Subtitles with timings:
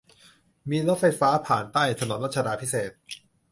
[0.69, 2.91] มีรถไฟฟ้าผ่านใต้ถนนรัชดาภิเษก